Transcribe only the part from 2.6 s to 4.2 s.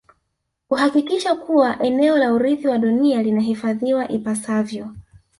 wa dunia linahifadhiwa